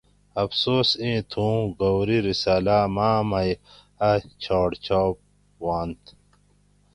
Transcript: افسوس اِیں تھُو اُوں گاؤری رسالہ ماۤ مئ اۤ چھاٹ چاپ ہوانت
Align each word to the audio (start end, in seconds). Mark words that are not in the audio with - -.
افسوس 0.43 0.89
اِیں 1.01 1.19
تھُو 1.29 1.45
اُوں 1.53 1.63
گاؤری 1.79 2.17
رسالہ 2.27 2.77
ماۤ 2.95 3.19
مئ 3.29 3.51
اۤ 4.09 4.19
چھاٹ 4.41 4.69
چاپ 4.85 5.15
ہوانت 5.59 6.01